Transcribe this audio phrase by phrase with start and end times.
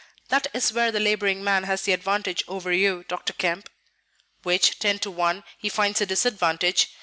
[0.29, 3.33] "That is where the laboring man has the advantage over you, Dr.
[3.33, 3.69] Kemp."
[4.41, 6.87] "Which, ten to one, he finds a disadvantage.